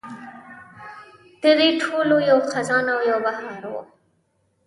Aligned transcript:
د 1.41 1.43
دې 1.59 1.69
ټولو 1.81 2.15
یو 2.29 2.39
خزان 2.51 2.85
او 2.93 2.99
یو 3.09 3.17
بهار 3.25 3.63
و. 3.71 3.75